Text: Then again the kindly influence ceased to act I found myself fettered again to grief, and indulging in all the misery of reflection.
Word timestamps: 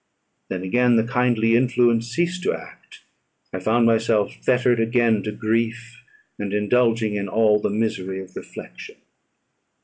Then 0.47 0.63
again 0.63 0.95
the 0.95 1.03
kindly 1.03 1.55
influence 1.55 2.07
ceased 2.07 2.41
to 2.41 2.55
act 2.55 3.01
I 3.53 3.59
found 3.59 3.85
myself 3.85 4.33
fettered 4.33 4.79
again 4.79 5.21
to 5.21 5.31
grief, 5.31 6.01
and 6.39 6.51
indulging 6.55 7.13
in 7.13 7.27
all 7.27 7.59
the 7.59 7.69
misery 7.69 8.19
of 8.19 8.35
reflection. 8.35 8.95